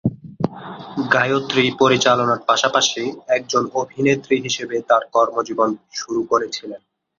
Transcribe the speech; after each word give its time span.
গায়ত্রী 1.11 1.63
পরিচালনার 1.79 2.39
পাশাপাশি 2.47 3.03
একজন 3.29 3.63
অভিনেত্রী 3.73 4.35
হিসেবে 4.39 4.75
তাঁর 4.89 5.03
কর্মজীবন 5.13 5.69
শুরু 5.93 6.21
করেছিলেন। 6.23 6.81